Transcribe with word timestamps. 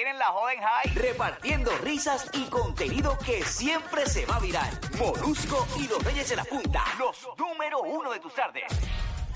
tienen 0.00 0.18
la 0.18 0.28
joda 0.28 0.54
en 0.54 0.60
high. 0.60 0.94
Repartiendo 0.94 1.70
risas 1.82 2.30
y 2.32 2.44
contenido 2.46 3.18
que 3.18 3.44
siempre 3.44 4.06
se 4.06 4.24
va 4.24 4.36
a 4.36 4.40
viral. 4.40 4.70
Molusco 4.98 5.68
y 5.76 5.88
los 5.88 6.02
Reyes 6.02 6.30
de 6.30 6.36
la 6.36 6.44
Punta. 6.44 6.82
Los 6.98 7.28
número 7.36 7.80
uno 7.80 8.10
de 8.10 8.18
tus 8.18 8.34
tardes. 8.34 8.64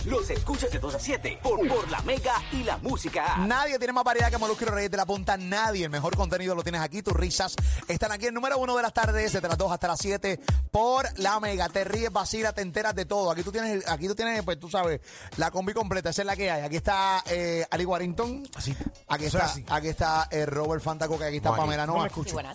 Los 0.05 0.29
escuchas 0.31 0.71
de 0.71 0.79
2 0.79 0.95
a 0.95 0.99
7 0.99 1.39
por, 1.43 1.67
por 1.67 1.91
la 1.91 2.01
Mega 2.03 2.35
y 2.53 2.63
la 2.63 2.77
Música. 2.79 3.37
Nadie 3.39 3.79
tiene 3.79 3.93
más 3.93 4.05
variedad 4.05 4.31
que 4.31 4.37
Molusco 4.39 4.65
y 4.65 4.67
los 4.67 4.75
Reyes 4.75 4.91
de 4.91 4.97
la 4.99 5.07
Punta. 5.07 5.37
Nadie. 5.37 5.85
El 5.85 5.91
mejor 5.91 6.15
contenido 6.17 6.55
lo 6.55 6.63
tienes 6.63 6.81
aquí. 6.83 7.03
Tus 7.03 7.15
risas 7.15 7.55
están 7.89 8.13
aquí 8.13 8.27
el 8.27 8.35
número 8.35 8.59
uno 8.59 8.77
de 8.77 8.83
las 8.83 8.93
tardes, 8.93 9.33
desde 9.33 9.49
las 9.49 9.57
2 9.57 9.73
hasta 9.73 9.89
las 9.89 9.99
7 10.01 10.41
por 10.71 11.07
la 11.19 11.41
Mega. 11.41 11.69
Te 11.69 11.85
ríes, 11.85 12.13
vacilas, 12.13 12.55
te 12.55 12.61
enteras 12.63 12.95
de 12.95 13.07
todo. 13.07 13.31
Aquí 13.31 13.43
tú 13.43 13.51
tienes, 13.51 13.89
aquí 13.89 14.07
tú 14.07 14.15
tienes, 14.15 14.43
pues 14.43 14.61
tú 14.61 14.69
sabes, 14.69 15.01
la 15.37 15.51
combi 15.51 15.73
completa. 15.73 16.11
Esa 16.11 16.23
es 16.23 16.27
la 16.27 16.37
que 16.37 16.51
hay. 16.51 16.63
Aquí 16.63 16.77
está 16.77 17.23
eh, 17.27 17.65
Ali 17.71 17.85
Warrington. 17.87 18.47
Así. 18.57 18.77
Aquí 19.09 19.25
está, 19.27 19.45
así. 19.47 19.65
aquí 19.69 19.89
está 19.89 20.29
eh, 20.31 20.45
Robert 20.47 20.83
Fantaco, 20.83 21.19
que 21.19 21.25
aquí 21.25 21.37
está 21.39 21.51
aquí. 21.51 21.59
Pamela 21.61 21.87
No 21.87 21.95
Noa. 21.95 22.09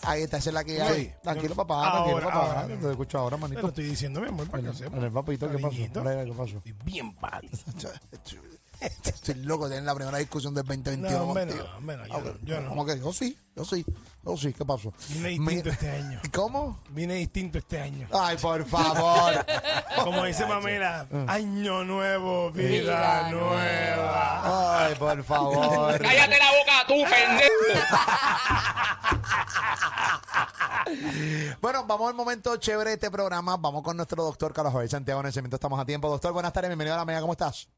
Ahí 0.03 0.21
está, 0.23 0.38
esa 0.38 0.49
es 0.49 0.53
la 0.53 0.63
que 0.63 0.75
Sí. 0.75 0.81
hay. 0.81 1.13
Tranquilo, 1.23 1.55
papá, 1.55 1.91
tranquilo, 1.91 2.16
ahora, 2.17 2.27
papá. 2.27 2.61
ahora. 2.61 2.77
Te 2.79 2.91
escucho 2.91 3.17
ahora, 3.17 3.35
Te 3.38 3.41
lo 3.41 3.47
manito. 3.49 3.67
estoy 3.69 3.85
diciendo, 3.85 4.21
mi 4.21 4.27
amor, 4.27 4.47
para 4.49 4.63
que 4.63 4.69
En 4.69 4.75
sepa. 4.75 4.97
el 4.97 5.11
papito, 5.11 5.49
¿qué 5.49 5.57
pasó? 5.57 6.61
Bien 6.85 7.13
padre. 7.16 7.38
Estoy 9.03 9.35
loco 9.43 9.66
de 9.67 9.75
tener 9.75 9.85
la 9.85 9.95
primera 9.95 10.17
discusión 10.20 10.53
del 10.53 10.63
2021 10.66 11.09
No, 11.17 11.23
hombre, 11.25 11.45
no, 11.45 11.52
contigo. 11.52 11.75
hombre, 11.77 11.97
no, 11.97 12.05
yo 12.07 12.20
no, 12.21 12.34
yo 12.43 12.61
no. 12.61 12.70
¿Cómo 12.70 12.85
que? 12.85 12.99
Yo 12.99 13.11
sí, 13.13 13.38
yo 13.55 13.66
sí, 13.66 13.85
yo 14.23 14.38
sí. 14.38 14.53
¿Qué 14.53 14.63
pasó? 14.66 14.93
Vine 15.09 15.30
distinto 15.30 15.66
Mi- 15.66 15.71
este 15.71 15.89
año. 15.91 16.21
¿Cómo? 16.33 16.80
Vine 16.89 17.16
distinto 17.16 17.57
este 17.57 17.80
año. 17.81 18.07
Ay, 18.13 18.38
por 18.38 18.66
favor. 18.66 19.45
Como 20.03 20.23
dice 20.23 20.45
Mamela, 20.45 21.05
Mm. 21.11 21.30
año 21.30 21.83
nuevo, 21.83 22.52
vida, 22.52 22.70
Vida 22.70 23.30
nueva. 23.31 24.85
Ay, 24.85 24.95
por 24.95 25.23
favor. 25.23 25.99
Cállate 26.02 26.38
la 26.39 26.52
boca, 26.52 26.88
tú, 26.88 26.94
pendejo. 27.03 27.89
Bueno, 31.61 31.86
vamos 31.86 32.09
al 32.09 32.16
momento 32.16 32.55
chévere 32.58 32.91
de 32.91 32.94
este 32.95 33.11
programa. 33.11 33.58
Vamos 33.58 33.83
con 33.83 33.97
nuestro 33.97 34.23
doctor 34.23 34.53
Carlos 34.53 34.73
Javier 34.73 34.89
Santiago 34.89 35.22
Nacimiento. 35.22 35.55
Estamos 35.55 35.80
a 35.80 35.86
tiempo. 35.86 36.09
Doctor, 36.09 36.33
buenas 36.33 36.53
tardes. 36.53 36.69
Bienvenido 36.69 36.95
a 36.95 36.97
la 36.97 37.05
Mega. 37.05 37.22
¿Cómo 37.22 37.33
estás? 37.33 37.69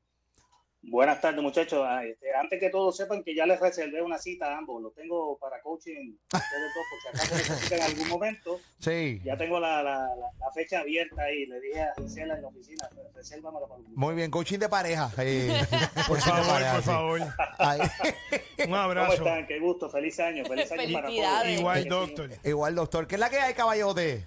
Buenas 0.83 1.21
tardes, 1.21 1.43
muchachos. 1.43 1.85
Ah, 1.87 2.03
este, 2.03 2.33
antes 2.33 2.59
que 2.59 2.69
todos 2.71 2.97
sepan 2.97 3.23
que 3.23 3.35
ya 3.35 3.45
les 3.45 3.59
reservé 3.59 4.01
una 4.01 4.17
cita 4.17 4.47
a 4.47 4.57
ambos. 4.57 4.81
Lo 4.81 4.89
tengo 4.89 5.37
para 5.37 5.61
coaching 5.61 6.15
ustedes 6.33 6.73
dos, 6.75 6.85
por 6.89 7.01
si 7.01 7.07
acaso 7.07 7.35
necesitan 7.35 7.77
en 7.79 7.83
algún 7.85 8.07
momento. 8.09 8.59
Sí. 8.79 9.21
Ya 9.23 9.37
tengo 9.37 9.59
la, 9.59 9.83
la, 9.83 9.99
la- 10.07 10.31
la 10.39 10.51
fecha 10.55 10.79
abierta 10.79 11.21
ahí. 11.21 11.45
Le 11.45 11.59
dije 11.61 11.81
a 11.83 11.93
Gisela 12.01 12.33
en 12.35 12.41
la 12.41 12.47
oficina, 12.47 12.89
resérvamela 13.13 13.67
para 13.67 13.79
un 13.79 13.93
Muy 13.95 14.15
bien. 14.15 14.31
Coaching 14.31 14.57
de 14.57 14.69
pareja. 14.69 15.11
Eh, 15.19 15.61
Por 16.07 16.19
favor, 16.19 16.47
pareja, 16.47 16.71
por 16.73 16.81
sí. 16.81 16.89
favor. 16.89 17.21
Ay. 17.59 17.79
Un 18.61 18.65
¿Cómo 18.65 18.75
abrazo. 18.77 19.13
están? 19.13 19.47
Qué 19.47 19.59
gusto. 19.59 19.89
Feliz 19.89 20.19
año. 20.19 20.45
Feliz 20.45 20.71
año 20.71 20.93
para 20.93 21.07
todos. 21.09 21.47
Igual, 21.47 21.85
doctor. 21.85 22.29
Igual, 22.43 22.75
doctor. 22.75 23.07
¿Qué 23.07 23.15
es 23.15 23.19
la 23.19 23.29
que 23.29 23.37
hay, 23.39 23.53
caballote? 23.53 24.23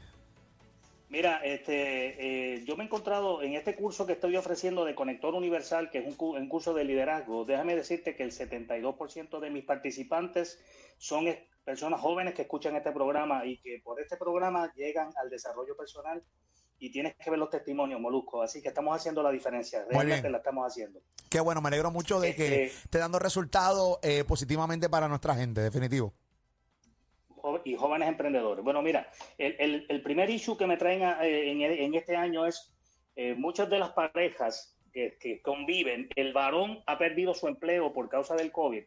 Mira, 1.14 1.36
este, 1.44 2.54
eh, 2.56 2.64
yo 2.66 2.76
me 2.76 2.82
he 2.82 2.86
encontrado 2.86 3.40
en 3.40 3.54
este 3.54 3.76
curso 3.76 4.04
que 4.04 4.14
estoy 4.14 4.36
ofreciendo 4.36 4.84
de 4.84 4.96
Conector 4.96 5.32
Universal, 5.34 5.88
que 5.88 5.98
es 5.98 6.06
un, 6.06 6.14
cu- 6.14 6.34
un 6.34 6.48
curso 6.48 6.74
de 6.74 6.82
liderazgo. 6.82 7.44
Déjame 7.44 7.76
decirte 7.76 8.16
que 8.16 8.24
el 8.24 8.32
72% 8.32 9.38
de 9.38 9.50
mis 9.50 9.64
participantes 9.64 10.58
son 10.98 11.26
personas 11.64 12.00
jóvenes 12.00 12.34
que 12.34 12.42
escuchan 12.42 12.74
este 12.74 12.90
programa 12.90 13.46
y 13.46 13.58
que 13.58 13.80
por 13.84 14.00
este 14.00 14.16
programa 14.16 14.72
llegan 14.74 15.12
al 15.22 15.30
desarrollo 15.30 15.76
personal 15.76 16.20
y 16.80 16.90
tienes 16.90 17.14
que 17.14 17.30
ver 17.30 17.38
los 17.38 17.48
testimonios, 17.48 18.00
Molusco. 18.00 18.42
Así 18.42 18.60
que 18.60 18.68
estamos 18.70 18.96
haciendo 18.96 19.22
la 19.22 19.30
diferencia. 19.30 19.84
Realmente 19.88 20.28
la 20.28 20.38
estamos 20.38 20.66
haciendo. 20.66 21.00
Qué 21.30 21.38
bueno, 21.38 21.60
me 21.62 21.68
alegro 21.68 21.92
mucho 21.92 22.18
de 22.18 22.34
que 22.34 22.44
Este- 22.64 22.64
esté 22.66 22.98
dando 22.98 23.20
resultados 23.20 23.98
eh, 24.02 24.24
positivamente 24.24 24.88
para 24.88 25.06
nuestra 25.06 25.36
gente, 25.36 25.60
definitivo. 25.60 26.12
Y 27.64 27.74
jóvenes 27.74 28.08
emprendedores. 28.08 28.64
Bueno, 28.64 28.82
mira, 28.82 29.08
el, 29.38 29.56
el- 29.58 29.86
el 29.88 30.02
primer 30.02 30.30
issue 30.30 30.56
que 30.56 30.66
me 30.66 30.76
traen 30.76 31.02
a- 31.02 31.24
eh, 31.26 31.50
en, 31.50 31.60
en 31.62 31.94
este 31.94 32.16
año 32.16 32.46
es 32.46 32.74
eh, 33.16 33.34
muchas 33.34 33.68
de 33.70 33.78
las 33.78 33.90
parejas 33.92 34.76
que, 34.92 35.16
que 35.20 35.40
conviven, 35.42 36.08
el 36.16 36.32
varón 36.32 36.82
ha 36.86 36.96
perdido 36.98 37.34
su 37.34 37.46
empleo 37.48 37.92
por 37.92 38.08
causa 38.08 38.34
del 38.36 38.50
COVID. 38.52 38.84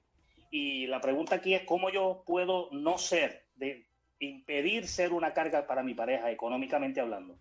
Y 0.50 0.88
la 0.88 1.02
pregunta 1.02 1.36
aquí 1.36 1.54
es 1.54 1.64
cómo 1.64 1.90
yo 1.90 2.24
puedo 2.26 2.70
no 2.72 2.98
ser, 2.98 3.46
de 3.56 3.86
impedir 4.20 4.88
ser 4.88 5.12
una 5.14 5.34
carga 5.34 5.68
para 5.68 5.84
mi 5.84 5.94
pareja, 5.94 6.32
económicamente 6.32 7.00
hablando. 7.02 7.38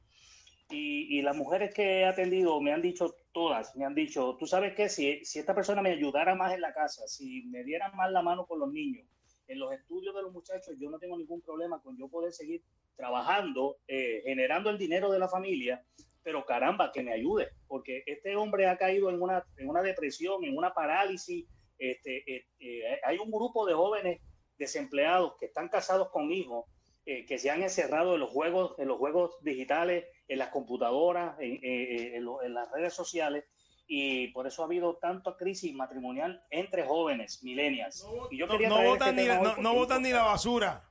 Y, 0.69 1.17
y 1.19 1.23
las 1.23 1.37
mujeres 1.37 1.73
que 1.73 2.01
he 2.01 2.05
atendido 2.05 2.61
me 2.61 2.73
han 2.73 2.83
dicho 2.83 3.15
todas, 3.33 3.75
me 3.77 3.85
han 3.85 3.95
dicho, 3.95 4.37
tú 4.37 4.47
sabes 4.49 4.75
que 4.75 4.89
si, 4.89 5.25
si 5.25 5.39
esta 5.39 5.55
persona 5.55 5.81
me 5.81 5.91
ayudara 5.93 6.35
más 6.35 6.53
en 6.53 6.61
la 6.61 6.75
casa, 6.75 7.07
si 7.07 7.45
me 7.47 7.63
diera 7.63 7.89
más 7.93 8.11
la 8.11 8.21
mano 8.23 8.47
con 8.47 8.59
los 8.59 8.73
niños, 8.73 9.07
en 9.49 9.59
los 9.59 9.73
estudios 9.73 10.15
de 10.15 10.23
los 10.23 10.33
muchachos, 10.33 10.75
yo 10.79 10.91
no 10.91 10.99
tengo 10.99 11.17
ningún 11.17 11.41
problema 11.43 11.81
con 11.81 11.97
yo 11.97 12.09
poder 12.09 12.33
seguir 12.33 12.63
trabajando, 12.97 13.79
eh, 13.87 14.23
generando 14.25 14.71
el 14.71 14.79
dinero 14.79 15.11
de 15.11 15.19
la 15.19 15.29
familia, 15.29 15.85
pero 16.23 16.45
caramba, 16.45 16.91
que 16.93 17.03
me 17.03 17.13
ayude, 17.13 17.51
porque 17.69 18.03
este 18.07 18.35
hombre 18.35 18.67
ha 18.67 18.77
caído 18.77 19.11
en 19.11 19.23
una, 19.23 19.45
en 19.57 19.69
una 19.69 19.83
depresión, 19.83 20.45
en 20.45 20.57
una 20.57 20.75
parálisis. 20.75 21.47
Este, 21.79 22.25
eh, 22.27 22.47
eh, 22.59 23.01
hay 23.05 23.19
un 23.19 23.31
grupo 23.31 23.67
de 23.67 23.75
jóvenes 23.75 24.21
desempleados 24.59 25.35
que 25.39 25.47
están 25.47 25.69
casados 25.69 26.11
con 26.11 26.33
hijos, 26.33 26.65
que 27.05 27.39
se 27.39 27.51
han 27.51 27.63
encerrado 27.63 28.15
en 28.15 28.21
los 28.21 28.31
juegos, 28.31 28.77
en 28.79 28.89
los 28.89 28.99
juegos 28.99 29.37
digitales, 29.41 30.07
en 30.27 30.41
las 30.41 30.49
computadoras, 30.49 31.39
en, 31.39 31.61
en 31.63 32.27
en 32.43 32.53
las 32.53 32.69
redes 32.73 32.95
sociales, 32.95 33.45
y 33.87 34.29
por 34.29 34.47
eso 34.47 34.63
ha 34.63 34.67
habido 34.67 34.97
tanta 34.97 35.37
crisis 35.37 35.73
matrimonial 35.75 36.43
entre 36.51 36.85
jóvenes, 36.85 37.43
millennials. 37.43 38.07
Y 38.31 38.39
yo 38.39 38.47
No, 38.47 38.53
quería 38.53 38.69
no 38.69 38.83
botan 38.83 39.19
este 39.19 39.23
ni, 39.35 39.43
no, 39.43 39.57
no 39.59 39.99
ni 40.01 40.11
la 40.11 40.23
basura. 40.23 40.83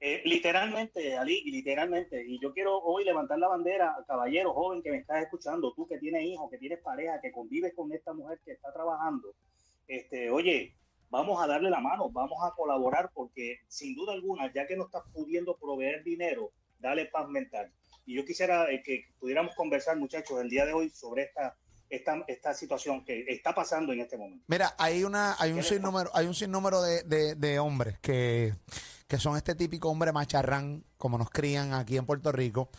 eh, 0.00 0.22
literalmente, 0.24 1.16
Ali, 1.16 1.42
literalmente. 1.44 2.24
Y 2.26 2.38
yo 2.40 2.52
quiero 2.52 2.78
hoy 2.78 3.04
levantar 3.04 3.38
la 3.38 3.48
bandera, 3.48 3.96
caballero 4.06 4.52
joven 4.54 4.82
que 4.82 4.90
me 4.90 4.98
estás 4.98 5.22
escuchando, 5.22 5.72
tú 5.74 5.86
que 5.86 5.98
tienes 5.98 6.24
hijos, 6.24 6.50
que 6.50 6.58
tienes 6.58 6.80
pareja, 6.80 7.20
que 7.20 7.32
convives 7.32 7.74
con 7.74 7.92
esta 7.92 8.12
mujer 8.12 8.40
que 8.44 8.52
está 8.52 8.72
trabajando. 8.72 9.34
Este, 9.86 10.30
oye, 10.30 10.74
vamos 11.10 11.42
a 11.42 11.46
darle 11.46 11.68
la 11.70 11.80
mano, 11.80 12.10
vamos 12.10 12.38
a 12.42 12.54
colaborar 12.54 13.10
porque 13.12 13.58
sin 13.68 13.94
duda 13.94 14.12
alguna, 14.12 14.52
ya 14.52 14.66
que 14.66 14.76
no 14.76 14.84
estás 14.84 15.02
pudiendo 15.12 15.56
proveer 15.56 16.02
dinero, 16.04 16.52
dale 16.78 17.06
paz 17.06 17.28
mental. 17.28 17.72
Y 18.10 18.14
yo 18.14 18.24
quisiera 18.24 18.68
eh, 18.68 18.82
que 18.84 19.06
pudiéramos 19.20 19.54
conversar, 19.54 19.96
muchachos, 19.96 20.40
el 20.40 20.50
día 20.50 20.66
de 20.66 20.72
hoy 20.72 20.90
sobre 20.90 21.22
esta, 21.22 21.54
esta, 21.88 22.24
esta 22.26 22.54
situación 22.54 23.04
que 23.04 23.24
está 23.28 23.54
pasando 23.54 23.92
en 23.92 24.00
este 24.00 24.16
momento. 24.18 24.44
Mira, 24.48 24.74
hay 24.78 25.04
una, 25.04 25.36
hay 25.38 25.50
un 25.52 25.58
¿Qué 25.58 25.62
le 25.62 25.68
sinnúmero, 25.68 26.10
hay 26.12 26.26
un 26.26 26.34
sinnúmero 26.34 26.82
de, 26.82 27.04
de, 27.04 27.36
de 27.36 27.60
hombres 27.60 28.00
que, 28.00 28.52
que 29.06 29.18
son 29.18 29.36
este 29.36 29.54
típico 29.54 29.88
hombre 29.88 30.10
macharrán, 30.10 30.82
como 30.96 31.18
nos 31.18 31.30
crían 31.30 31.72
aquí 31.72 31.98
en 31.98 32.04
Puerto 32.04 32.32
Rico, 32.32 32.70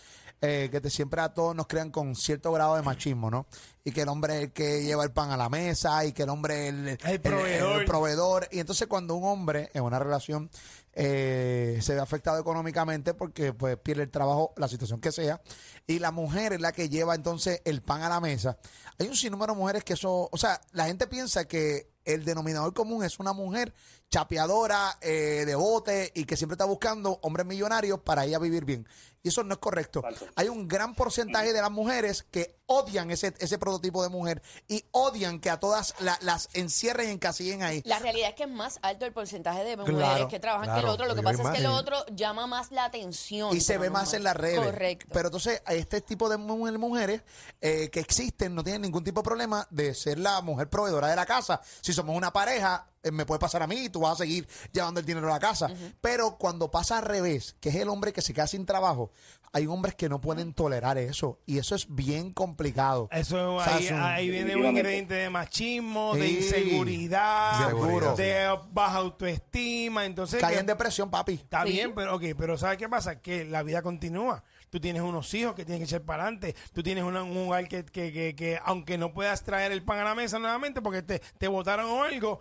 eh, 0.42 0.70
que 0.72 0.82
te, 0.82 0.90
siempre 0.90 1.22
a 1.22 1.30
todos 1.30 1.56
nos 1.56 1.68
crean 1.68 1.92
con 1.92 2.16
cierto 2.16 2.52
grado 2.52 2.76
de 2.76 2.82
machismo, 2.82 3.30
¿no? 3.30 3.46
Y 3.84 3.92
que 3.92 4.02
el 4.02 4.10
hombre 4.10 4.38
es 4.38 4.44
el 4.46 4.52
que 4.52 4.84
lleva 4.84 5.04
el 5.04 5.12
pan 5.12 5.30
a 5.30 5.38
la 5.38 5.50
mesa 5.50 6.04
y 6.04 6.14
que 6.14 6.24
el 6.24 6.30
hombre 6.30 6.68
es 6.68 6.74
el, 6.74 6.88
El 7.04 7.22
proveedor. 7.22 7.82
el 7.82 7.86
proveedor. 7.86 8.48
Y 8.52 8.60
entonces 8.60 8.88
cuando 8.88 9.16
un 9.16 9.24
hombre 9.24 9.70
en 9.74 9.84
una 9.84 10.00
relación 10.00 10.50
eh, 10.94 11.80
se 11.82 11.94
ve 11.94 12.02
afectado 12.02 12.40
económicamente 12.40 13.14
porque 13.14 13.54
pues 13.54 13.78
pierde 13.78 14.04
el 14.04 14.10
trabajo, 14.10 14.54
la 14.58 14.68
situación 14.68 15.00
que 15.00 15.12
sea, 15.12 15.42
y 15.88 16.00
la 16.00 16.12
mujer 16.12 16.54
es 16.54 16.60
la 16.60 16.72
que 16.72 16.90
lleva 16.90 17.16
entonces 17.16 17.62
el 17.64 17.82
pan 17.82 18.02
a 18.02 18.10
la 18.10 18.20
mesa. 18.20 18.58
Hay 18.98 19.08
un 19.08 19.16
sinnúmero 19.16 19.54
de 19.54 19.60
mujeres 19.60 19.84
que 19.84 19.94
eso, 19.94 20.28
o 20.32 20.38
sea, 20.38 20.60
la 20.72 20.86
gente 20.86 21.08
piensa 21.08 21.46
que 21.46 21.92
el 22.04 22.26
denominador 22.26 22.74
común 22.74 23.04
es 23.04 23.20
una 23.20 23.32
mujer 23.34 23.74
chapeadora, 24.10 24.98
eh, 25.02 25.44
de 25.46 25.56
bote 25.56 26.12
y 26.14 26.26
que 26.26 26.36
siempre 26.36 26.56
está 26.56 26.66
buscando 26.66 27.20
hombres 27.22 27.46
millonarios 27.46 28.00
para 28.00 28.26
ella 28.26 28.40
vivir 28.40 28.66
bien. 28.66 28.88
Y 29.24 29.30
eso 29.30 29.44
no 29.44 29.54
es 29.54 29.60
correcto. 29.60 30.02
Falso. 30.02 30.26
Hay 30.36 30.50
un 30.50 30.68
gran 30.68 30.96
porcentaje 30.96 31.54
de 31.54 31.62
las 31.62 31.70
mujeres 31.70 32.26
que 32.32 32.60
odian 32.66 33.12
ese, 33.12 33.34
ese 33.38 33.60
prototipo 33.60 34.02
de 34.02 34.10
mujer 34.10 34.42
y 34.68 34.84
odian 34.92 35.40
que 35.40 35.50
a 35.52 35.60
todas 35.60 35.94
la- 36.00 36.18
las 36.22 36.50
encierren 36.54 37.10
y 37.10 37.12
encasillen 37.12 37.62
ahí. 37.62 37.82
La 37.86 38.00
realidad 38.00 38.30
es 38.30 38.36
que 38.36 38.44
es 38.44 38.50
más 38.50 38.80
alto 38.82 39.06
el 39.06 39.14
porcentaje 39.14 39.64
de 39.64 39.78
mujeres 39.78 40.00
Claro, 40.00 40.28
que 40.28 40.40
trabajan 40.40 40.74
que 40.74 40.80
el 40.82 40.88
otro. 40.88 41.06
Lo 41.06 41.16
que 41.16 41.22
pasa 41.22 41.44
es 41.44 41.50
que 41.52 41.58
el 41.60 41.66
otro 41.68 42.04
llama 42.16 42.48
más 42.48 42.72
la 42.72 42.86
atención. 42.86 43.56
Y 43.56 43.62
se 43.62 43.78
ve 43.78 43.90
más 43.92 44.14
en 44.14 44.24
las 44.24 44.36
redes. 44.36 44.60
Correcto. 44.66 45.08
Pero 45.14 45.28
entonces, 45.28 45.62
este 45.68 46.02
tipo 46.02 46.28
de 46.28 46.38
mu- 46.38 46.72
mujeres 46.80 47.22
eh, 47.60 47.90
que 47.92 48.00
existen 48.00 48.56
no 48.56 48.64
tienen 48.64 48.82
ningún 48.82 49.04
tipo 49.04 49.22
de 49.22 49.26
problema 49.26 49.68
de 49.70 49.94
ser 49.94 50.18
la 50.18 50.42
mujer 50.42 50.68
proveedora 50.70 51.08
de 51.10 51.16
la 51.16 51.26
casa. 51.28 51.62
Si 51.82 51.94
somos 51.94 52.16
una 52.16 52.34
pareja, 52.34 52.88
me 53.12 53.26
puede 53.26 53.40
pasar 53.40 53.64
a 53.64 53.68
mí 53.68 53.86
y 53.86 53.90
tú 53.90 54.02
vas 54.02 54.14
a 54.14 54.16
seguir 54.18 54.48
llevando 54.72 55.00
el 55.00 55.06
dinero 55.06 55.28
a 55.28 55.32
la 55.32 55.40
casa. 55.40 55.70
Pero 56.02 56.38
cuando 56.38 56.70
pasa 56.70 57.00
al 57.00 57.06
revés, 57.06 57.56
que 57.60 57.70
es 57.70 57.76
el 57.76 57.90
hombre 57.90 58.14
que 58.14 58.22
se 58.22 58.34
queda 58.34 58.46
sin 58.48 58.66
trabajo, 58.66 59.12
hay 59.54 59.66
hombres 59.68 59.96
que 59.96 60.08
no 60.08 60.22
pueden 60.22 60.54
tolerar 60.54 60.98
eso. 60.98 61.40
Y 61.46 61.58
eso 61.58 61.74
es 61.76 61.88
bien 61.94 62.32
complicado. 62.32 63.10
Eso 63.12 63.56
O 63.56 63.64
sea, 63.64 63.76
ahí, 63.76 63.88
son- 63.88 64.02
ahí 64.02 64.30
viene 64.30 64.56
un 64.56 64.66
ingrediente 64.68 65.14
de 65.16 65.30
machismo, 65.30 66.16
de 66.16 66.28
inseguridad, 66.30 67.68
Seguro. 67.68 68.16
de 68.16 68.48
baja 68.72 68.98
autoestima. 68.98 70.06
Entonces, 70.06 70.40
Cae 70.40 70.54
que- 70.54 70.60
en 70.60 70.66
depresión, 70.68 71.10
papi. 71.10 71.34
está 71.34 71.64
Sí. 71.66 71.72
bien, 71.74 71.94
pero 71.96 72.16
ok, 72.16 72.24
pero 72.38 72.58
¿sabes 72.58 72.78
qué 72.78 72.88
pasa? 72.88 73.20
Que 73.22 73.46
la 73.46 73.64
vida 73.64 73.82
continúa. 73.82 74.44
tú 74.72 74.80
tienes 74.80 75.02
unos 75.02 75.34
hijos 75.34 75.54
que 75.54 75.66
tienen 75.66 75.82
que 75.82 75.84
echar 75.84 76.04
para 76.04 76.24
adelante, 76.24 76.56
tú 76.72 76.82
tienes 76.82 77.04
una- 77.04 77.24
un 77.24 77.36
hogar 77.46 77.68
que, 77.68 77.84
que, 77.84 78.14
que, 78.14 78.34
que 78.38 78.58
aunque 78.64 78.98
no 78.98 79.12
puedas 79.12 79.44
traer 79.44 79.74
el 79.74 79.84
pan 79.84 80.00
a 80.00 80.06
la 80.06 80.16
mesa 80.16 80.40
nuevamente 80.40 80.82
porque 80.82 81.02
te, 81.02 81.20
te 81.38 81.50
votaron 81.50 81.90
o 81.90 82.04
algo, 82.06 82.40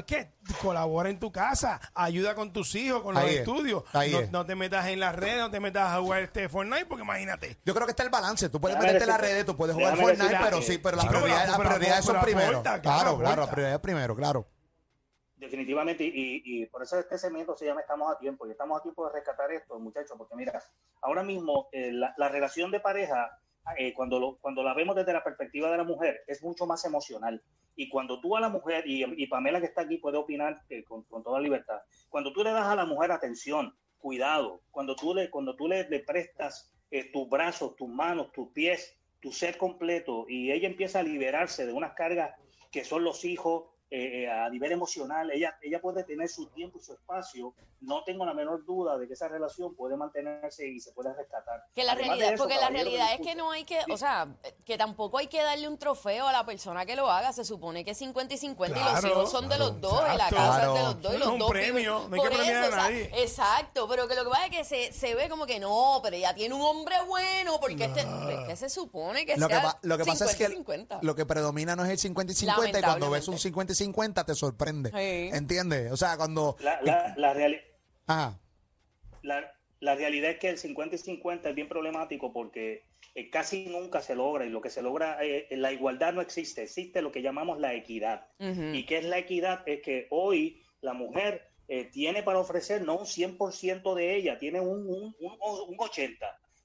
¿sabes 0.00 0.04
qué? 0.06 0.54
Colabora 0.62 1.08
en 1.10 1.18
tu 1.20 1.30
casa, 1.32 1.80
ayuda 1.94 2.34
con 2.34 2.52
tus 2.52 2.74
hijos, 2.74 3.02
con 3.02 3.14
los 3.14 3.22
Ahí 3.22 3.30
es, 3.34 3.38
estudios. 3.40 3.84
ahí 3.92 4.12
no, 4.12 4.18
es. 4.20 4.30
no 4.30 4.46
te 4.46 4.54
metas 4.54 4.86
en 4.88 5.00
las 5.00 5.14
redes, 5.14 5.38
no 5.38 5.50
te 5.50 5.60
metas 5.60 5.92
a 5.92 6.00
jugar 6.00 6.22
este 6.22 6.48
Fortnite 6.48 6.86
porque 6.86 7.04
imagínate. 7.04 7.58
Yo 7.64 7.74
creo 7.74 7.86
que 7.86 7.92
está 7.92 8.02
el 8.02 8.10
balance. 8.10 8.48
Tú 8.48 8.60
puedes 8.60 8.76
Déjame 8.76 8.92
meterte 8.94 9.04
en 9.04 9.08
las 9.10 9.18
decirte- 9.20 9.32
redes, 9.34 9.46
tú 9.46 9.56
puedes 9.56 9.74
jugar 9.74 9.92
déjame 9.92 10.02
Fortnite, 10.08 10.32
decirte 10.34 10.50
pero 10.50 10.62
sí, 10.62 10.78
pero 10.78 10.96
las 10.96 11.04
Chico, 11.04 11.12
pero 11.12 11.22
prioridades, 11.24 11.48
las 11.48 11.54
aporta, 11.54 11.74
prioridades 11.74 12.04
son 12.04 12.14
pero 12.14 12.24
primero. 12.24 12.62
claro, 12.62 12.82
Claro, 12.82 13.00
claro, 13.02 13.20
las 13.22 13.32
aporta. 13.32 13.50
prioridades 13.52 13.80
primero, 13.80 14.16
claro. 14.16 14.46
Definitivamente, 15.36 16.04
y, 16.04 16.42
y 16.44 16.66
por 16.66 16.82
eso 16.82 16.98
este 16.98 17.16
segmento 17.16 17.56
se 17.56 17.64
llama 17.64 17.80
Estamos 17.80 18.14
a 18.14 18.18
tiempo, 18.18 18.46
y 18.46 18.50
estamos 18.50 18.78
a 18.78 18.82
tiempo 18.82 19.06
de 19.06 19.14
rescatar 19.14 19.50
esto, 19.52 19.78
muchachos, 19.78 20.12
porque 20.18 20.34
mira, 20.36 20.62
ahora 21.00 21.22
mismo 21.22 21.68
eh, 21.72 21.90
la, 21.92 22.12
la 22.18 22.28
relación 22.28 22.70
de 22.70 22.78
pareja, 22.80 23.30
eh, 23.78 23.92
cuando, 23.94 24.18
lo- 24.18 24.36
cuando 24.38 24.62
la 24.62 24.74
vemos 24.74 24.96
desde 24.96 25.12
la 25.12 25.22
perspectiva 25.24 25.70
de 25.70 25.76
la 25.78 25.84
mujer, 25.84 26.20
es 26.26 26.42
mucho 26.42 26.66
más 26.66 26.84
emocional. 26.84 27.42
Y 27.76 27.88
cuando 27.88 28.20
tú 28.20 28.36
a 28.36 28.40
la 28.40 28.48
mujer, 28.48 28.84
y, 28.86 29.04
y 29.22 29.26
Pamela 29.26 29.60
que 29.60 29.66
está 29.66 29.82
aquí 29.82 29.98
puede 29.98 30.18
opinar 30.18 30.60
eh, 30.68 30.82
con, 30.84 31.02
con 31.04 31.22
toda 31.22 31.40
libertad, 31.40 31.80
cuando 32.08 32.32
tú 32.32 32.42
le 32.42 32.50
das 32.52 32.66
a 32.66 32.74
la 32.76 32.84
mujer 32.84 33.12
atención, 33.12 33.74
cuidado, 33.98 34.62
cuando 34.70 34.96
tú 34.96 35.14
le, 35.14 35.30
cuando 35.30 35.54
tú 35.56 35.68
le, 35.68 35.88
le 35.88 36.00
prestas 36.00 36.72
eh, 36.90 37.10
tus 37.12 37.28
brazos, 37.28 37.76
tus 37.76 37.88
manos, 37.88 38.32
tus 38.32 38.48
pies, 38.52 38.96
tu 39.20 39.30
ser 39.32 39.56
completo, 39.58 40.26
y 40.28 40.50
ella 40.50 40.66
empieza 40.68 41.00
a 41.00 41.02
liberarse 41.02 41.66
de 41.66 41.72
unas 41.72 41.92
cargas 41.92 42.34
que 42.72 42.84
son 42.84 43.04
los 43.04 43.24
hijos, 43.24 43.64
eh, 43.90 44.28
a 44.30 44.48
nivel 44.50 44.72
emocional, 44.72 45.30
ella, 45.32 45.58
ella 45.62 45.80
puede 45.80 46.04
tener 46.04 46.28
su 46.28 46.46
tiempo 46.46 46.78
y 46.78 46.82
su 46.82 46.92
espacio. 46.92 47.52
No 47.80 48.04
tengo 48.04 48.26
la 48.26 48.34
menor 48.34 48.64
duda 48.66 48.98
de 48.98 49.08
que 49.08 49.14
esa 49.14 49.26
relación 49.26 49.74
puede 49.74 49.96
mantenerse 49.96 50.68
y 50.68 50.80
se 50.80 50.92
puede 50.92 51.14
rescatar. 51.14 51.64
Que 51.74 51.82
la 51.82 51.92
Además 51.92 52.08
realidad, 52.18 52.34
eso, 52.34 52.42
porque 52.44 52.56
la 52.60 52.68
realidad 52.68 53.14
es 53.14 53.20
que 53.26 53.34
no 53.34 53.50
hay 53.50 53.64
que, 53.64 53.78
o 53.90 53.96
sea, 53.96 54.28
que 54.66 54.76
tampoco 54.76 55.16
hay 55.18 55.28
que 55.28 55.42
darle 55.42 55.66
un 55.66 55.78
trofeo 55.78 56.26
a 56.28 56.32
la 56.32 56.44
persona 56.44 56.84
que 56.84 56.94
lo 56.94 57.10
haga. 57.10 57.32
Se 57.32 57.42
supone 57.44 57.82
que 57.84 57.92
es 57.92 57.98
50 57.98 58.34
y 58.34 58.36
50 58.38 58.78
y 58.78 58.84
los 58.84 59.04
hijos 59.04 59.30
son 59.30 59.48
de 59.48 59.58
los 59.58 59.80
dos 59.80 60.02
y 60.02 60.16
la 60.18 60.28
exacto. 60.28 60.36
casa 60.36 60.66
es 60.68 60.74
de 60.74 60.82
los 60.82 61.02
dos 61.02 61.14
y 61.14 61.16
No 61.16 61.18
es 61.18 61.20
los 61.20 61.32
un 61.32 61.38
dos. 61.38 61.50
premio, 61.50 62.06
no 62.10 62.14
hay 62.16 62.20
que 62.22 62.36
premiar 62.36 62.56
a 62.64 62.66
o 62.66 62.70
sea, 62.70 62.76
nadie. 62.82 63.10
exacto, 63.14 63.88
pero 63.88 64.06
que 64.06 64.14
lo 64.14 64.24
que 64.24 64.30
pasa 64.30 64.46
es 64.46 64.50
que 64.56 64.64
se, 64.64 64.92
se 64.92 65.14
ve 65.14 65.28
como 65.30 65.46
que 65.46 65.58
no, 65.58 66.00
pero 66.02 66.16
ella 66.16 66.34
tiene 66.34 66.54
un 66.54 66.60
hombre 66.62 66.96
bueno 67.06 67.58
porque 67.60 67.84
este, 67.84 68.00
es 68.00 68.46
que 68.46 68.56
se 68.56 68.68
supone 68.68 69.24
que 69.24 69.36
Lo 69.38 69.48
que, 69.48 69.54
sea 69.54 69.62
pa- 69.62 69.78
lo 69.82 69.96
que 69.96 70.04
pasa 70.04 70.26
es 70.26 70.36
que 70.36 70.48
50. 70.48 70.98
lo 71.02 71.14
que 71.14 71.24
predomina 71.24 71.74
no 71.76 71.84
es 71.84 71.90
el 71.90 71.98
50 71.98 72.32
y 72.32 72.36
50 72.36 72.78
y 72.78 72.82
cuando 72.82 73.10
ves 73.10 73.26
un 73.26 73.34
Lamentablemente. 73.36 73.42
50 73.42 73.72
y 73.72 73.76
50 73.84 74.24
te 74.24 74.34
sorprende. 74.34 74.90
Sí. 74.90 75.36
¿Entiendes? 75.36 75.90
O 75.90 75.96
sea, 75.96 76.16
cuando... 76.16 76.56
La, 76.60 76.80
la, 76.82 77.14
la, 77.16 77.34
reali- 77.34 77.60
Ajá. 78.06 78.38
la, 79.22 79.52
la 79.80 79.94
realidad 79.94 80.30
es 80.32 80.38
que 80.38 80.48
el 80.50 80.58
50 80.58 80.96
y 80.96 80.98
50 80.98 81.48
es 81.48 81.54
bien 81.54 81.68
problemático 81.68 82.32
porque 82.32 82.84
eh, 83.14 83.30
casi 83.30 83.66
nunca 83.66 84.02
se 84.02 84.14
logra 84.14 84.44
y 84.44 84.50
lo 84.50 84.60
que 84.60 84.70
se 84.70 84.82
logra, 84.82 85.18
eh, 85.24 85.48
la 85.52 85.72
igualdad 85.72 86.12
no 86.12 86.20
existe, 86.20 86.62
existe 86.62 87.00
lo 87.02 87.10
que 87.10 87.22
llamamos 87.22 87.58
la 87.58 87.74
equidad. 87.74 88.26
¿Y 88.38 88.84
qué 88.86 88.98
es 88.98 89.04
la 89.04 89.18
equidad? 89.18 89.62
Es 89.66 89.80
que 89.82 90.06
hoy 90.10 90.62
la 90.82 90.92
mujer 90.92 91.48
eh, 91.68 91.84
tiene 91.86 92.22
para 92.22 92.38
ofrecer 92.38 92.82
no 92.82 92.96
un 92.98 93.06
100% 93.06 93.94
de 93.94 94.16
ella, 94.16 94.38
tiene 94.38 94.60
un, 94.60 94.86
un, 94.86 95.14
un, 95.18 95.32
un 95.68 95.76
80%. 95.76 96.18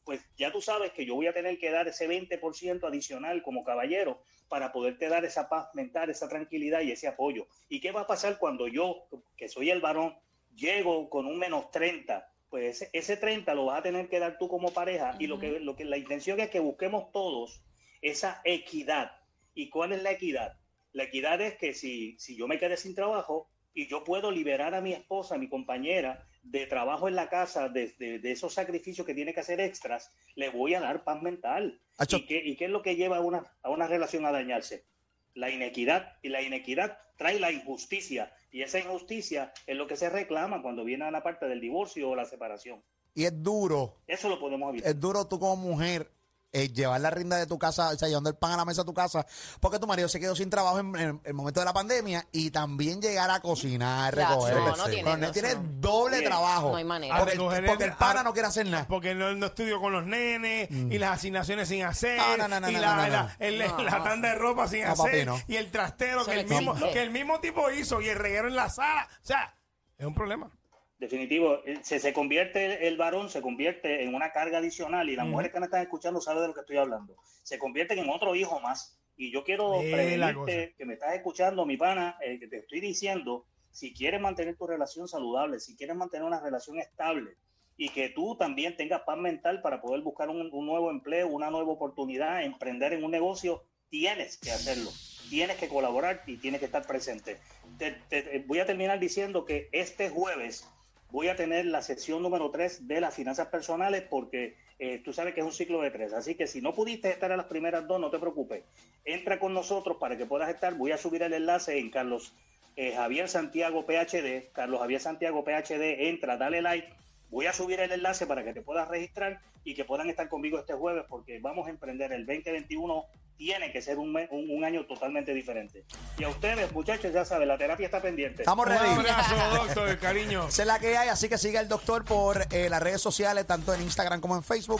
Pues 0.05 0.21
ya 0.37 0.51
tú 0.51 0.61
sabes 0.61 0.91
que 0.91 1.05
yo 1.05 1.15
voy 1.15 1.27
a 1.27 1.33
tener 1.33 1.57
que 1.57 1.71
dar 1.71 1.87
ese 1.87 2.07
20% 2.07 2.87
adicional 2.87 3.41
como 3.41 3.63
caballero 3.63 4.21
para 4.47 4.71
poderte 4.71 5.09
dar 5.09 5.25
esa 5.25 5.49
paz 5.49 5.73
mental, 5.73 6.11
esa 6.11 6.29
tranquilidad 6.29 6.81
y 6.81 6.91
ese 6.91 7.07
apoyo. 7.07 7.47
¿Y 7.67 7.81
qué 7.81 7.91
va 7.91 8.01
a 8.01 8.07
pasar 8.07 8.37
cuando 8.37 8.67
yo, 8.67 9.07
que 9.35 9.49
soy 9.49 9.71
el 9.71 9.81
varón, 9.81 10.15
llego 10.55 11.09
con 11.09 11.25
un 11.25 11.39
menos 11.39 11.71
30? 11.71 12.31
Pues 12.49 12.81
ese, 12.81 12.89
ese 12.93 13.17
30 13.17 13.55
lo 13.55 13.65
vas 13.65 13.79
a 13.79 13.83
tener 13.83 14.07
que 14.07 14.19
dar 14.19 14.37
tú 14.37 14.47
como 14.47 14.71
pareja 14.71 15.15
y 15.19 15.25
lo 15.25 15.39
que, 15.39 15.59
lo 15.59 15.75
que 15.75 15.85
la 15.85 15.97
intención 15.97 16.39
es 16.39 16.51
que 16.51 16.59
busquemos 16.59 17.11
todos 17.11 17.63
esa 18.01 18.41
equidad. 18.43 19.11
¿Y 19.55 19.69
cuál 19.69 19.91
es 19.91 20.03
la 20.03 20.11
equidad? 20.11 20.59
La 20.93 21.03
equidad 21.03 21.41
es 21.41 21.57
que 21.57 21.73
si, 21.73 22.15
si 22.19 22.35
yo 22.35 22.47
me 22.47 22.59
quedé 22.59 22.77
sin 22.77 22.93
trabajo 22.93 23.49
y 23.73 23.87
yo 23.87 24.03
puedo 24.03 24.29
liberar 24.29 24.75
a 24.75 24.81
mi 24.81 24.93
esposa, 24.93 25.35
a 25.35 25.37
mi 25.39 25.49
compañera, 25.49 26.27
de 26.45 26.65
trabajo 26.67 27.07
en 27.07 27.15
la 27.15 27.27
casa, 27.27 27.69
de, 27.69 27.93
de- 27.99 28.19
de 28.19 28.31
esos 28.31 28.53
sacrificios 28.53 29.05
que 29.05 29.13
tiene 29.13 29.33
que 29.33 29.39
hacer 29.41 29.59
extras, 29.59 30.11
le 30.35 30.49
voy 30.49 30.73
a 30.75 30.79
dar 30.79 31.03
paz 31.03 31.21
mental. 31.21 31.81
¿Y 32.09 32.25
qué, 32.25 32.41
y 32.45 32.55
qué 32.55 32.65
es 32.65 32.71
lo 32.71 32.81
que 32.81 32.95
lleva 32.95 33.17
a 33.17 33.21
una, 33.21 33.43
a 33.63 33.69
una 33.69 33.87
relación 33.87 34.25
a 34.25 34.31
dañarse? 34.31 34.85
La 35.33 35.49
inequidad. 35.49 36.13
Y 36.21 36.29
la 36.29 36.41
inequidad 36.41 36.97
trae 37.17 37.39
la 37.39 37.51
injusticia. 37.51 38.31
Y 38.51 38.61
esa 38.61 38.79
injusticia 38.79 39.51
es 39.67 39.75
lo 39.75 39.87
que 39.87 39.97
se 39.97 40.09
reclama 40.09 40.61
cuando 40.61 40.83
viene 40.85 41.03
a 41.05 41.11
la 41.11 41.23
parte 41.23 41.45
del 41.47 41.59
divorcio 41.59 42.09
o 42.09 42.15
la 42.15 42.25
separación. 42.25 42.81
Y 43.13 43.25
es 43.25 43.43
duro, 43.43 44.01
Eso 44.07 44.29
lo 44.29 44.39
podemos 44.39 44.69
evitar. 44.71 44.89
es 44.91 44.99
duro 44.99 45.27
tú 45.27 45.39
como 45.39 45.55
mujer 45.55 46.09
eh, 46.55 46.69
llevar 46.71 47.01
la 47.01 47.09
rienda 47.09 47.35
de 47.37 47.45
tu 47.47 47.59
casa, 47.59 47.89
o 47.89 47.97
sea, 47.97 48.07
llevando 48.07 48.29
el 48.29 48.35
pan 48.37 48.53
a 48.53 48.57
la 48.57 48.65
mesa 48.65 48.81
de 48.81 48.85
tu 48.85 48.93
casa, 48.93 49.25
porque 49.59 49.77
tu 49.77 49.87
marido 49.87 50.07
se 50.07 50.19
quedó 50.19 50.35
sin 50.35 50.49
trabajo 50.49 50.79
en, 50.79 50.95
en 50.95 51.21
el 51.23 51.33
momento 51.33 51.59
de 51.59 51.65
la 51.65 51.73
pandemia 51.73 52.25
y 52.31 52.49
también 52.51 53.01
llegar 53.01 53.29
a 53.29 53.41
cocinar, 53.41 54.15
recoger. 54.15 54.55
no, 54.55 54.75
no 54.75 54.85
tiene, 54.85 55.03
Coronel 55.03 55.27
no, 55.27 55.31
tiene 55.33 55.47
eso 55.49 55.61
no. 55.61 55.69
doble 55.81 56.19
Bien. 56.19 56.29
trabajo. 56.29 56.69
No 56.71 56.77
hay 56.77 56.83
manera. 56.85 57.17
Porque, 57.17 57.33
el- 57.33 57.39
A 57.39 57.41
recoger 57.43 57.65
porque 57.65 57.83
el- 57.83 57.89
el 57.91 57.95
pana 57.97 58.21
a- 58.21 58.23
no 58.23 58.33
quiere 58.33 58.47
hacer 58.47 58.65
nada. 58.67 58.87
Porque 58.87 59.13
no, 59.13 59.33
no 59.35 59.45
estudió 59.47 59.81
con 59.81 59.91
los 59.91 60.05
nenes 60.05 60.69
y 60.71 60.97
las 60.97 61.11
asignaciones 61.19 61.67
sin 61.67 61.83
hacer 61.83 62.17
No, 62.17 62.37
no, 62.37 62.47
no, 62.47 62.59
no, 62.61 62.69
y 62.69 62.73
no, 62.75 62.79
la, 62.79 62.95
no, 62.95 63.01
no. 63.03 63.07
la- 63.09 63.35
el- 63.39 63.59
No. 63.59 63.83
la 63.83 64.03
tanda 64.03 64.29
de 64.29 64.35
ropa 64.35 64.67
sin 64.67 64.83
No, 64.85 64.91
hacer 64.93 65.05
papi, 65.11 65.25
no. 65.25 65.41
y 65.47 65.57
el 65.57 65.71
trastero 65.71 66.21
Eso 66.21 66.29
que 66.31 66.35
no 66.35 66.41
el, 66.41 66.47
mismo, 66.47 66.71
existe. 66.71 66.93
que 66.93 67.03
el 67.03 67.11
mismo 67.11 67.39
tipo 67.41 67.69
hizo 67.71 67.99
y 68.01 68.07
el 68.09 68.17
reguero 68.17 68.47
en 68.47 68.55
la 68.55 68.69
sala. 68.69 69.07
O 69.21 69.25
sea, 69.25 69.55
es 69.97 70.05
un 70.05 70.13
problema. 70.15 70.49
Definitivo, 70.97 71.59
eh, 71.65 71.79
se, 71.81 71.99
se 71.99 72.13
convierte 72.13 72.87
el, 72.87 72.95
varón, 72.95 73.29
se 73.29 73.41
convierte 73.41 74.03
en 74.03 74.15
una 74.15 74.31
carga 74.31 74.59
adicional 74.59 75.09
y 75.09 75.15
las 75.15 75.25
Ujú. 75.25 75.31
mujeres 75.33 75.51
que 75.51 75.59
me 75.59 75.65
están 75.65 75.81
escuchando 75.81 76.21
saben 76.21 76.41
de 76.43 76.47
lo 76.47 76.53
que 76.53 76.61
estoy 76.61 76.77
hablando. 76.77 77.17
Se 77.43 77.59
convierten 77.59 77.99
en 77.99 78.09
otro 78.09 78.33
hijo 78.35 78.59
más. 78.61 78.97
Y 79.17 79.31
yo 79.31 79.43
quiero 79.43 79.81
Eh, 79.81 79.91
prevenirte 79.91 80.73
que 80.77 80.85
me 80.85 80.93
estás 80.95 81.13
escuchando, 81.15 81.65
mi 81.65 81.77
pana, 81.77 82.17
eh, 82.21 82.39
que 82.39 82.47
te 82.47 82.57
estoy 82.57 82.79
diciendo, 82.81 83.45
si 83.71 83.93
quieres 83.93 84.21
mantener 84.21 84.55
tu 84.57 84.67
relación 84.67 85.07
saludable, 85.07 85.59
si 85.59 85.75
quieres 85.75 85.95
mantener 85.95 86.25
una 86.25 86.39
relación 86.39 86.79
estable 86.79 87.35
y 87.77 87.89
que 87.89 88.09
tú 88.09 88.37
también 88.37 88.77
tengas 88.77 89.01
paz 89.01 89.17
mental 89.17 89.61
para 89.61 89.81
poder 89.81 90.01
buscar 90.01 90.29
un, 90.29 90.49
un 90.51 90.65
nuevo 90.65 90.91
empleo, 90.91 91.27
una 91.27 91.49
nueva 91.49 91.71
oportunidad, 91.73 92.43
emprender 92.43 92.93
en 92.93 93.03
un 93.03 93.11
negocio, 93.11 93.63
tienes 93.89 94.37
que 94.37 94.51
hacerlo. 94.51 94.89
Tienes 95.29 95.57
que 95.57 95.67
colaborar 95.67 96.21
y 96.25 96.37
tienes 96.37 96.59
que 96.59 96.67
estar 96.67 96.85
presente. 96.85 97.37
Te- 97.77 97.91
te- 98.09 98.43
voy 98.47 98.59
a 98.59 98.65
terminar 98.65 98.99
diciendo 98.99 99.43
que 99.43 99.67
este 99.71 100.09
jueves 100.09 100.69
voy 101.11 101.29
a 101.29 101.35
tener 101.35 101.65
la 101.65 101.81
sección 101.81 102.21
número 102.21 102.49
3 102.51 102.87
de 102.87 103.01
las 103.01 103.13
finanzas 103.13 103.47
personales 103.47 104.03
porque 104.09 104.55
eh, 104.77 105.01
tú 105.03 105.13
sabes 105.13 105.33
que 105.33 105.39
es 105.39 105.45
un 105.45 105.53
ciclo 105.53 105.81
de 105.81 105.91
tres. 105.91 106.13
Así 106.13 106.35
que 106.35 106.47
si 106.47 106.61
no 106.61 106.73
pudiste 106.73 107.09
estar 107.09 107.31
a 107.31 107.37
las 107.37 107.45
primeras 107.45 107.87
dos, 107.87 107.99
no 107.99 108.09
te 108.09 108.19
preocupes. 108.19 108.63
Entra 109.05 109.39
con 109.39 109.53
nosotros 109.53 109.97
para 109.99 110.17
que 110.17 110.25
puedas 110.25 110.49
estar. 110.49 110.73
Voy 110.75 110.91
a 110.91 110.97
subir 110.97 111.23
el 111.23 111.33
enlace 111.33 111.77
en 111.77 111.89
Carlos 111.89 112.33
eh, 112.75 112.93
Javier 112.93 113.29
Santiago 113.29 113.85
PhD. 113.85 114.51
Carlos 114.51 114.81
Javier 114.81 114.99
Santiago 114.99 115.43
PhD, 115.43 116.09
entra, 116.09 116.37
dale 116.37 116.61
like. 116.61 116.89
Voy 117.29 117.45
a 117.45 117.53
subir 117.53 117.79
el 117.79 117.91
enlace 117.91 118.27
para 118.27 118.43
que 118.43 118.53
te 118.53 118.61
puedas 118.61 118.87
registrar 118.87 119.41
y 119.63 119.73
que 119.73 119.85
puedan 119.85 120.09
estar 120.09 120.29
conmigo 120.29 120.59
este 120.59 120.73
jueves 120.73 121.05
porque 121.09 121.39
vamos 121.39 121.67
a 121.67 121.69
emprender 121.69 122.11
el 122.11 122.25
2021. 122.25 123.05
Tiene 123.37 123.71
que 123.71 123.81
ser 123.81 123.97
un, 123.97 124.13
me- 124.13 124.27
un- 124.31 124.49
un 124.49 124.63
año 124.63 124.85
totalmente 124.85 125.33
diferente. 125.33 125.83
Y 126.17 126.23
a 126.23 126.29
ustedes, 126.29 126.71
muchachos, 126.71 127.11
ya 127.13 127.25
saben, 127.25 127.49
la 127.49 127.57
terapia 127.57 127.85
está 127.85 128.01
pendiente. 128.01 128.43
Estamos 128.43 128.65
Un 128.65 128.71
ready. 128.71 128.89
abrazo, 128.89 129.35
doctor, 129.65 129.99
cariño. 129.99 130.47
Esa 130.47 130.61
es 130.61 130.67
la 130.67 130.79
que 130.79 130.97
hay, 130.97 131.09
así 131.09 131.27
que 131.27 131.37
siga 131.37 131.59
el 131.59 131.67
doctor 131.67 132.05
por 132.05 132.47
eh, 132.53 132.69
las 132.69 132.81
redes 132.81 133.01
sociales, 133.01 133.45
tanto 133.45 133.73
en 133.73 133.81
Instagram 133.81 134.21
como 134.21 134.37
en 134.37 134.43
Facebook. 134.43 134.79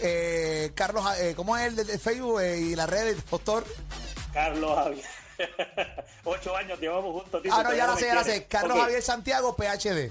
Eh, 0.00 0.70
Carlos, 0.74 1.04
eh, 1.18 1.34
¿cómo 1.36 1.56
es 1.58 1.66
el 1.66 1.76
de, 1.76 1.84
de 1.84 1.98
Facebook 1.98 2.40
eh, 2.40 2.58
y 2.58 2.74
las 2.74 2.88
redes, 2.88 3.18
doctor? 3.30 3.64
Carlos 4.32 4.74
Javier. 4.76 5.04
Ocho 6.24 6.56
años 6.56 6.78
llevamos 6.80 7.22
juntos. 7.22 7.42
tío, 7.42 7.52
Ah, 7.54 7.62
no, 7.62 7.74
ya 7.74 7.86
la 7.86 7.94
me 7.94 8.00
sé, 8.00 8.06
ya 8.06 8.14
la 8.14 8.22
quieres. 8.22 8.42
sé. 8.42 8.46
Carlos 8.46 8.78
Javier 8.78 9.02
Santiago, 9.02 9.56
PhD. 9.56 10.10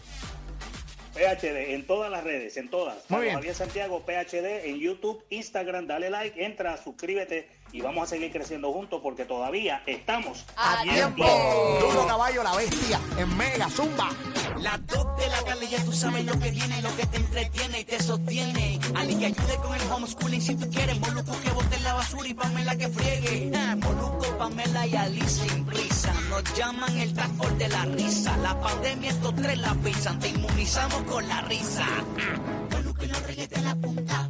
PhD, 1.19 1.73
en 1.73 1.85
todas 1.85 2.09
las 2.09 2.23
redes, 2.23 2.55
en 2.57 2.69
todas. 2.69 2.97
Muy 3.09 3.23
bien. 3.23 3.35
Javier 3.35 3.53
Santiago, 3.53 4.03
PhD, 4.05 4.69
en 4.69 4.79
YouTube, 4.79 5.21
Instagram, 5.29 5.85
dale 5.85 6.09
like, 6.09 6.43
entra, 6.43 6.77
suscríbete 6.77 7.49
y 7.73 7.81
vamos 7.81 8.03
a 8.03 8.07
seguir 8.07 8.31
creciendo 8.31 8.71
juntos 8.71 9.01
porque 9.03 9.25
todavía 9.25 9.83
estamos 9.85 10.45
A 10.55 10.79
A 10.79 10.83
tiempo. 10.83 11.15
tiempo. 11.25 11.77
Duro 11.81 12.07
caballo, 12.07 12.41
la 12.43 12.55
bestia, 12.55 12.99
en 13.17 13.38
Mega, 13.38 13.69
Zumba. 13.69 14.09
Las 14.61 14.85
dos 14.87 15.07
de 15.17 15.27
la 15.27 15.41
tarde 15.43 15.67
ya 15.69 15.83
tú 15.85 15.93
sabes 15.93 16.25
lo 16.25 16.37
que 16.39 16.51
viene, 16.51 16.81
lo 16.81 16.95
que 16.95 17.05
te 17.05 17.17
entretiene 17.17 17.79
y 17.79 17.85
te 17.85 18.03
sostiene. 18.03 18.79
Alguien 18.95 19.19
que 19.19 19.25
ayude 19.27 19.55
con 19.63 19.75
el 19.75 19.91
homeschooling 19.91 20.41
si 20.41 20.55
tú 20.55 20.69
quieres. 20.69 20.99
Moluco 20.99 21.31
que 21.41 21.49
bote 21.51 21.79
la 21.79 21.93
basura 21.93 22.27
y 22.27 22.33
Pamela 22.33 22.75
que 22.75 22.89
friegue. 22.89 23.51
Ah, 23.55 23.75
Moluco, 23.75 24.37
Pamela 24.37 24.85
y 24.87 24.95
Alice 24.95 25.47
sin 25.47 25.65
prisa. 25.65 26.13
Nos 26.29 26.43
llaman 26.57 26.97
el 26.97 27.13
transport 27.13 27.57
de 27.57 27.69
la 27.69 27.85
risa. 27.85 28.37
La 28.37 28.59
pandemia 28.59 29.11
estos 29.11 29.35
tres 29.35 29.57
la 29.59 29.73
pisan. 29.75 30.19
Te 30.19 30.27
inmunizamos 30.27 31.03
con 31.03 31.27
la 31.27 31.41
risa. 31.41 31.85
Ah, 31.85 32.75
Moluco 32.75 33.05
y 33.05 33.07
los 33.07 33.23
reyes 33.23 33.63
la 33.63 33.75
punta. 33.75 34.28